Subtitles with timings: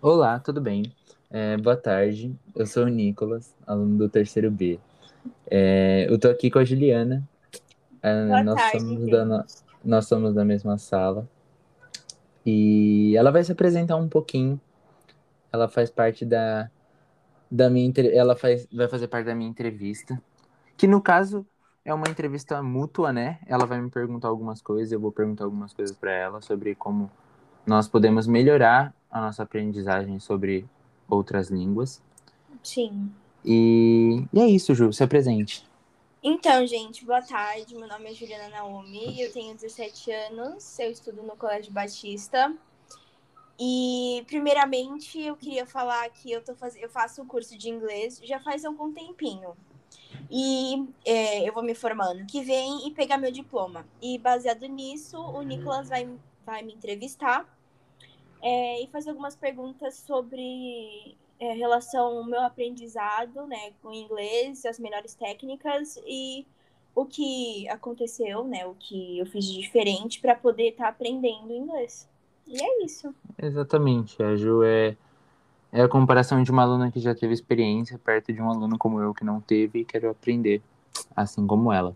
[0.00, 0.84] Olá, tudo bem?
[1.28, 4.78] É, boa tarde, eu sou o Nicolas, aluno do terceiro B.
[5.50, 7.28] É, eu tô aqui com a Juliana,
[8.00, 9.46] é, Boa nós tarde, somos da,
[9.84, 11.28] nós somos da mesma sala
[12.46, 14.60] e ela vai se apresentar um pouquinho.
[15.52, 16.70] Ela faz parte da,
[17.50, 20.22] da minha, ela faz, vai fazer parte da minha entrevista,
[20.76, 21.44] que no caso
[21.84, 23.40] é uma entrevista mútua, né?
[23.48, 27.10] Ela vai me perguntar algumas coisas, eu vou perguntar algumas coisas para ela sobre como
[27.66, 30.66] nós podemos melhorar a nossa aprendizagem sobre
[31.08, 32.02] outras línguas.
[32.62, 33.10] Sim.
[33.44, 35.66] E, e é isso, Ju, se apresente.
[36.22, 37.74] Então, gente, boa tarde.
[37.74, 42.54] Meu nome é Juliana Naomi, eu tenho 17 anos, eu estudo no Colégio Batista.
[43.58, 46.76] E, primeiramente, eu queria falar que eu, tô faz...
[46.76, 49.56] eu faço o curso de inglês já faz algum tempinho.
[50.30, 53.86] E é, eu vou me formando que vem e pegar meu diploma.
[54.02, 56.08] E, baseado nisso, o Nicolas vai,
[56.44, 57.48] vai me entrevistar
[58.42, 64.78] é, e fazer algumas perguntas sobre é, relação ao meu aprendizado, né, com inglês, as
[64.78, 66.46] melhores técnicas e
[66.94, 71.52] o que aconteceu, né, o que eu fiz de diferente para poder estar tá aprendendo
[71.52, 72.08] inglês.
[72.46, 73.14] E é isso.
[73.40, 74.96] Exatamente, a Ju é,
[75.70, 79.00] é a comparação de uma aluna que já teve experiência perto de um aluno como
[79.00, 80.62] eu que não teve e quero aprender,
[81.14, 81.94] assim como ela.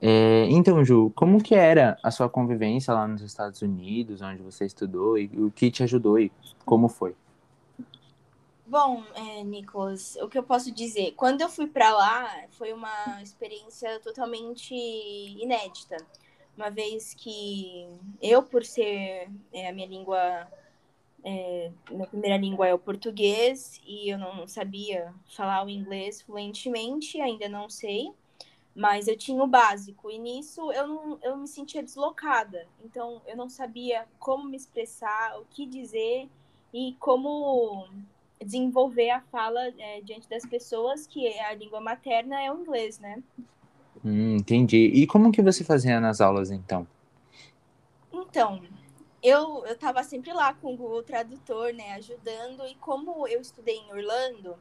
[0.00, 4.66] É, então, Ju, como que era a sua convivência lá nos Estados Unidos, onde você
[4.66, 6.30] estudou, e o que te ajudou e
[6.64, 7.14] como foi?
[8.66, 11.12] Bom, é, Nicolas, o que eu posso dizer?
[11.12, 15.96] Quando eu fui para lá, foi uma experiência totalmente inédita.
[16.56, 17.88] Uma vez que
[18.20, 20.48] eu, por ser é, a minha língua,
[21.22, 27.20] é, minha primeira língua é o português, e eu não sabia falar o inglês fluentemente,
[27.20, 28.10] ainda não sei,
[28.76, 32.66] mas eu tinha o básico, e nisso eu, não, eu me sentia deslocada.
[32.84, 36.28] Então, eu não sabia como me expressar, o que dizer
[36.74, 37.88] e como
[38.38, 43.22] desenvolver a fala é, diante das pessoas, que a língua materna é o inglês, né?
[44.04, 44.76] Hum, entendi.
[44.76, 46.86] E como que você fazia nas aulas, então?
[48.12, 48.62] Então,
[49.22, 53.76] eu, eu tava sempre lá com o Google Tradutor, né, ajudando, e como eu estudei
[53.76, 54.54] em Orlando,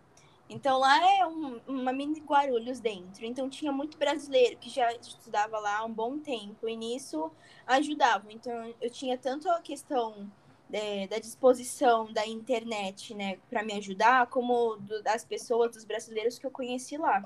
[0.49, 5.57] então lá é um, uma mini Guarulhos dentro, então tinha muito brasileiro que já estudava
[5.59, 7.31] lá há um bom tempo, e nisso
[7.65, 8.31] ajudava.
[8.31, 10.29] Então eu tinha tanto a questão
[10.71, 16.37] é, da disposição da internet, né, para me ajudar, como do, das pessoas, dos brasileiros
[16.37, 17.23] que eu conheci lá.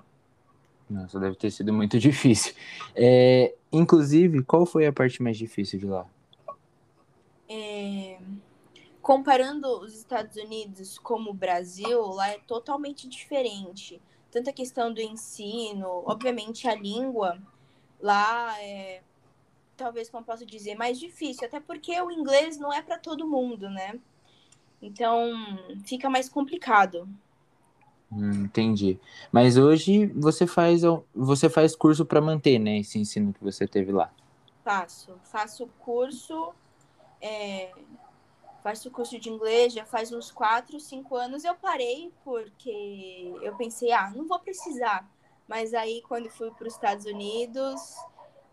[0.90, 2.53] Nossa, deve ter sido muito difícil.
[2.96, 6.07] É, inclusive, qual foi a parte mais difícil de lá?
[7.47, 8.18] É,
[9.09, 14.00] comparando os Estados Unidos como o Brasil, lá é totalmente diferente.
[14.30, 17.42] Tanto a questão do ensino, obviamente a língua
[18.00, 19.02] lá é
[19.75, 23.68] talvez como posso dizer, mais difícil, até porque o inglês não é para todo mundo,
[23.68, 24.00] né?
[24.80, 25.34] Então
[25.86, 27.09] fica mais complicado.
[28.12, 29.00] Hum, entendi.
[29.31, 30.84] Mas hoje você faz
[31.16, 34.14] você faz curso para manter, né, esse ensino que você teve lá?
[34.64, 36.53] Faço, faço curso,
[37.19, 37.72] é,
[38.64, 41.44] faço curso de inglês já faz uns 4, 5 anos.
[41.44, 45.09] Eu parei porque eu pensei, ah, não vou precisar.
[45.47, 47.96] Mas aí quando fui para os Estados Unidos,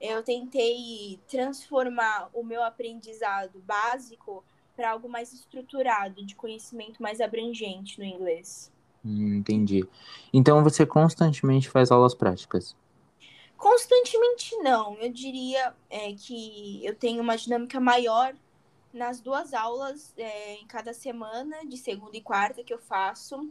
[0.01, 7.99] eu tentei transformar o meu aprendizado básico para algo mais estruturado, de conhecimento mais abrangente
[7.99, 8.71] no inglês.
[9.05, 9.87] Hum, entendi.
[10.33, 12.77] Então você constantemente faz aulas práticas?
[13.57, 14.97] Constantemente não.
[14.97, 18.35] Eu diria é, que eu tenho uma dinâmica maior
[18.97, 23.49] nas duas aulas é, em cada semana, de segunda e quarta, que eu faço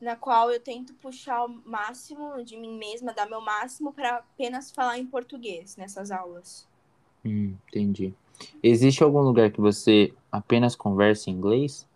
[0.00, 4.70] na qual eu tento puxar o máximo de mim mesma, dar meu máximo para apenas
[4.70, 6.68] falar em português nessas aulas.
[7.24, 8.12] Hum, entendi.
[8.62, 11.86] Existe algum lugar que você apenas conversa em inglês?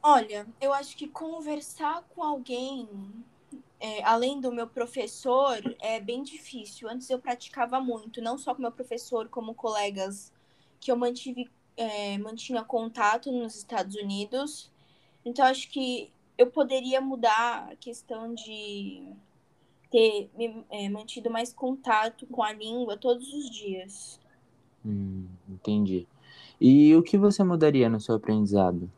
[0.00, 2.88] Olha, eu acho que conversar com alguém,
[3.80, 6.88] é, além do meu professor, é bem difícil.
[6.88, 10.32] Antes eu praticava muito, não só com meu professor, como colegas
[10.80, 14.70] que eu mantive, é, mantinha contato nos Estados Unidos.
[15.24, 19.12] Então, acho que eu poderia mudar a questão de
[19.90, 24.18] ter me, é, mantido mais contato com a língua todos os dias.
[24.84, 26.08] Hum, entendi.
[26.60, 28.90] E o que você mudaria no seu aprendizado?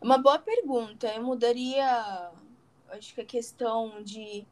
[0.00, 1.08] Uma boa pergunta.
[1.08, 2.30] Eu mudaria,
[2.90, 4.46] acho que a questão de.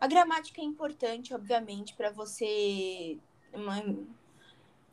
[0.00, 3.18] A gramática é importante, obviamente, para você.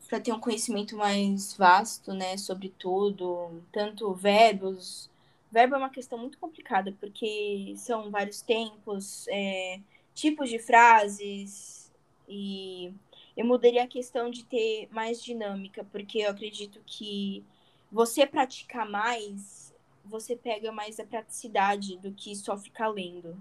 [0.08, 5.10] Para ter um conhecimento mais vasto, né, sobre tudo, tanto verbos,
[5.50, 9.80] Verbo é uma questão muito complicada, porque são vários tempos, é,
[10.14, 11.90] tipos de frases,
[12.28, 12.92] e
[13.36, 17.44] eu mudaria a questão de ter mais dinâmica, porque eu acredito que
[17.90, 19.74] você praticar mais,
[20.04, 23.36] você pega mais a praticidade do que só ficar lendo.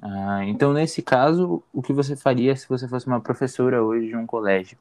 [0.00, 4.16] Ah, então nesse caso, o que você faria se você fosse uma professora hoje de
[4.16, 4.78] um colégio?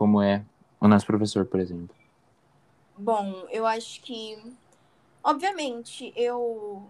[0.00, 0.42] Como é
[0.80, 1.94] o nosso professor, por exemplo?
[2.96, 4.42] Bom, eu acho que,
[5.22, 6.88] obviamente, eu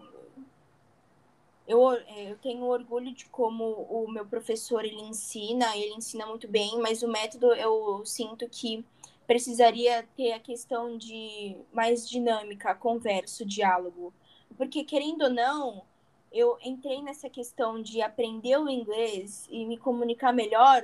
[1.67, 6.79] eu, eu tenho orgulho de como o meu professor ele ensina, ele ensina muito bem,
[6.79, 8.85] mas o método eu sinto que
[9.27, 14.13] precisaria ter a questão de mais dinâmica, converso, diálogo.
[14.55, 15.83] Porque, querendo ou não,
[16.31, 20.81] eu entrei nessa questão de aprender o inglês e me comunicar melhor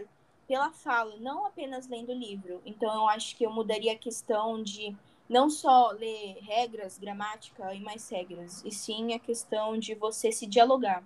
[0.47, 2.61] pela fala, não apenas lendo livro.
[2.65, 4.95] Então, eu acho que eu mudaria a questão de
[5.29, 10.47] não só ler regras, gramática e mais regras, e sim a questão de você se
[10.47, 11.03] dialogar.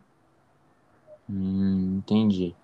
[1.30, 2.56] Hum, entendi.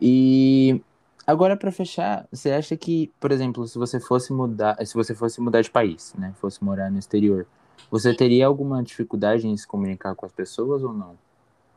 [0.00, 0.80] E
[1.26, 5.40] agora para fechar, você acha que, por exemplo, se você fosse mudar, se você fosse
[5.40, 7.46] mudar de país, né, fosse morar no exterior,
[7.90, 11.16] você teria alguma dificuldade em se comunicar com as pessoas ou não?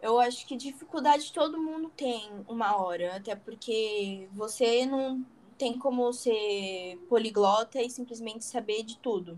[0.01, 5.25] Eu acho que dificuldade todo mundo tem uma hora, até porque você não
[5.57, 9.37] tem como ser poliglota e simplesmente saber de tudo.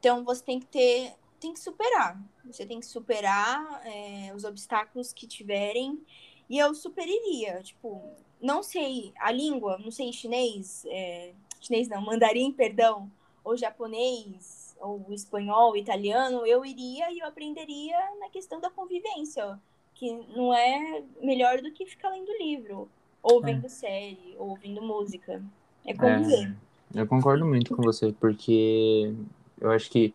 [0.00, 2.20] Então você tem que ter, tem que superar.
[2.44, 6.04] Você tem que superar é, os obstáculos que tiverem.
[6.50, 8.02] E eu superiria, tipo,
[8.40, 13.10] não sei a língua, não sei chinês, é, chinês não, mandarim, perdão,
[13.44, 19.58] ou japonês, ou espanhol, italiano, eu iria e eu aprenderia na questão da convivência,
[20.02, 22.88] que não é melhor do que ficar lendo livro
[23.22, 23.52] ou é.
[23.52, 23.68] vendo é.
[23.68, 25.40] série, ou ouvindo música.
[25.86, 26.56] É conviver.
[26.92, 29.14] É, eu concordo muito com você, porque
[29.60, 30.12] eu acho que,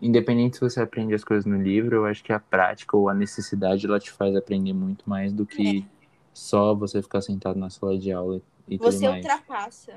[0.00, 3.12] independente se você aprende as coisas no livro, eu acho que a prática ou a
[3.12, 5.82] necessidade ela te faz aprender muito mais do que é.
[6.32, 9.16] só você ficar sentado na sala de aula e Você tudo mais.
[9.16, 9.92] ultrapassa.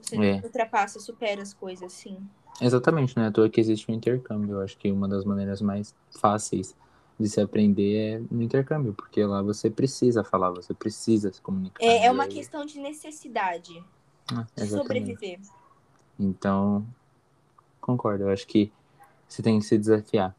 [0.00, 0.40] Você é.
[0.42, 2.18] ultrapassa, supera as coisas, sim.
[2.60, 3.28] Exatamente, né?
[3.28, 4.56] À toa que existe o um intercâmbio.
[4.56, 6.74] Eu acho que uma das maneiras mais fáceis
[7.18, 11.82] de se aprender é no intercâmbio, porque lá você precisa falar, você precisa se comunicar.
[11.84, 13.82] É, é uma questão de necessidade
[14.34, 15.38] ah, de sobreviver.
[16.18, 16.86] Então,
[17.80, 18.24] concordo.
[18.24, 18.72] Eu acho que
[19.28, 20.34] você tem que se desafiar.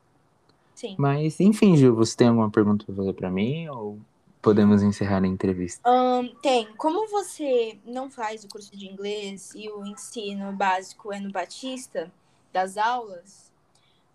[0.76, 0.96] Sim.
[0.98, 4.00] Mas, enfim, Gil, você tem alguma pergunta para fazer para mim ou
[4.42, 5.90] podemos encerrar a entrevista?
[5.90, 6.68] Um, tem.
[6.76, 12.12] Como você não faz o curso de inglês e o ensino básico é no Batista,
[12.52, 13.53] das aulas,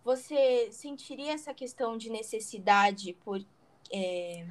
[0.09, 3.45] você sentiria essa questão de necessidade por
[3.93, 4.47] é,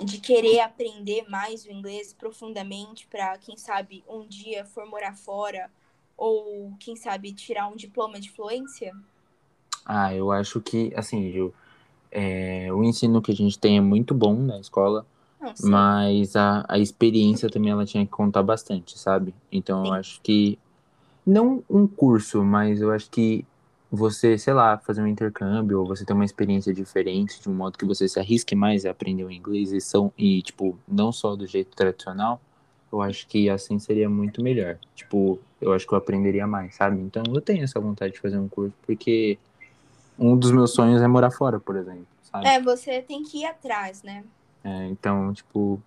[0.00, 5.68] de querer aprender mais o inglês profundamente para quem sabe um dia for morar fora
[6.16, 8.94] ou quem sabe tirar um diploma de fluência?
[9.84, 11.52] Ah, eu acho que assim, Gil,
[12.12, 15.04] é, o ensino que a gente tem é muito bom na escola,
[15.40, 19.34] Não, mas a, a experiência também ela tinha que contar bastante, sabe?
[19.50, 19.88] Então sim.
[19.88, 20.56] eu acho que
[21.26, 23.44] não um curso, mas eu acho que
[23.94, 27.78] você, sei lá, fazer um intercâmbio, ou você ter uma experiência diferente, de um modo
[27.78, 31.36] que você se arrisque mais a aprender o inglês e, são, e tipo, não só
[31.36, 32.40] do jeito tradicional,
[32.92, 34.78] eu acho que assim seria muito melhor.
[34.94, 37.00] Tipo, eu acho que eu aprenderia mais, sabe?
[37.00, 39.38] Então eu tenho essa vontade de fazer um curso, porque
[40.18, 42.46] um dos meus sonhos é morar fora, por exemplo, sabe?
[42.46, 44.24] É, você tem que ir atrás, né?
[44.62, 45.82] É, então, tipo,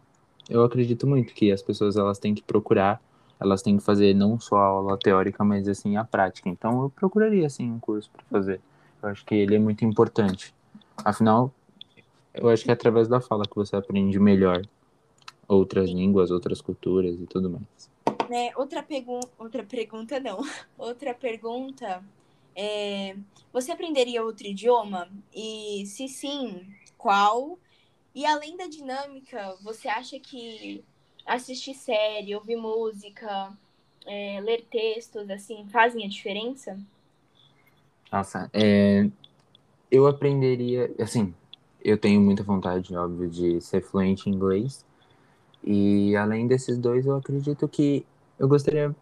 [0.50, 3.02] eu acredito muito que as pessoas elas têm que procurar
[3.40, 6.50] elas têm que fazer não só a aula teórica, mas assim a prática.
[6.50, 8.62] Então eu procuraria assim um curso para fazer.
[9.02, 10.54] Eu acho que ele é muito importante.
[11.04, 11.54] Afinal,
[12.34, 14.62] eu acho que é através da fala que você aprende melhor
[15.48, 17.98] outras línguas, outras culturas e tudo mais.
[18.30, 20.42] Né, outra, pergu outra pergunta não.
[20.78, 22.04] Outra pergunta
[22.54, 23.16] é,
[23.54, 25.08] você aprenderia outro idioma?
[25.34, 26.68] E se sim,
[26.98, 27.58] qual?
[28.14, 30.84] E além da dinâmica, você acha que
[31.28, 33.52] assistir série, ouvir música,
[34.06, 36.80] é, ler textos, assim, fazem a diferença?
[38.12, 39.10] Nossa, é,
[39.92, 41.34] eu aprenderia, assim,
[41.84, 44.86] eu tenho muita vontade, óbvio, de ser fluente em inglês.
[45.64, 48.06] E além desses dois, eu acredito que
[48.40, 48.96] eu gostaria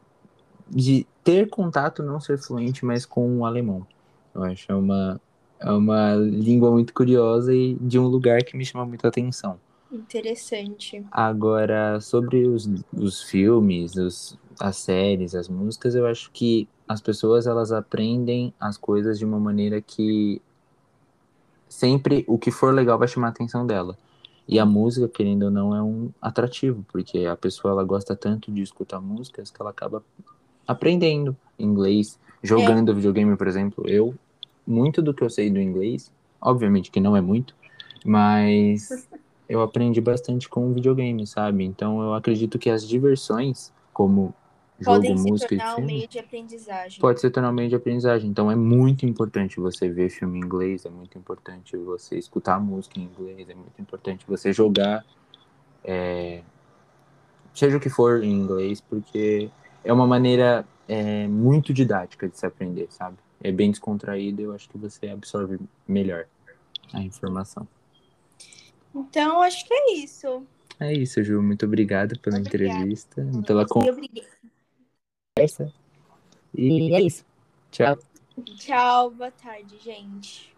[0.68, 3.86] de ter contato, não ser fluente, mas com o alemão.
[4.34, 5.22] Eu acho é uma,
[5.60, 9.60] é uma língua muito curiosa e de um lugar que me chama muita atenção.
[9.96, 11.06] Interessante.
[11.10, 17.48] Agora, sobre os, os filmes, os, as séries, as músicas, eu acho que as pessoas
[17.48, 20.42] elas aprendem as coisas de uma maneira que
[21.70, 23.98] sempre o que for legal vai chamar a atenção dela.
[24.48, 28.52] E a música, querendo ou não, é um atrativo, porque a pessoa ela gosta tanto
[28.52, 30.04] de escutar músicas que ela acaba
[30.68, 32.96] aprendendo inglês, jogando é.
[32.96, 33.84] videogame, por exemplo.
[33.88, 34.14] Eu,
[34.68, 37.56] muito do que eu sei do inglês, obviamente que não é muito,
[38.06, 39.08] mas
[39.48, 41.64] eu aprendi bastante com videogame, sabe?
[41.64, 44.34] Então eu acredito que as diversões, como
[44.80, 47.00] jogo, Podem se música e tornar um meio de aprendizagem.
[47.00, 48.30] pode se tornar um meio de aprendizagem.
[48.30, 53.00] Então é muito importante você ver filme em inglês, é muito importante você escutar música
[53.00, 55.06] em inglês, é muito importante você jogar,
[55.84, 56.42] é,
[57.54, 59.50] seja o que for em inglês, porque
[59.84, 63.18] é uma maneira é, muito didática de se aprender, sabe?
[63.42, 66.26] É bem descontraído, eu acho que você absorve melhor
[66.94, 67.68] a informação.
[68.96, 70.46] Então, acho que é isso.
[70.80, 71.42] É isso, Ju.
[71.42, 72.80] Muito obrigado pela Obrigada.
[72.80, 74.28] entrevista, pela E obrigada.
[75.38, 75.74] conversa.
[76.54, 77.26] E é isso.
[77.72, 77.98] Tchau.
[78.58, 80.55] Tchau, boa tarde, gente.